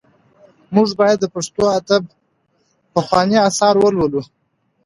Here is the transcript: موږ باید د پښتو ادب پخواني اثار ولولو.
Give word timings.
موږ 0.75 0.89
باید 0.99 1.17
د 1.21 1.25
پښتو 1.35 1.63
ادب 1.79 2.03
پخواني 2.93 3.37
اثار 3.49 3.75
ولولو. 3.79 4.21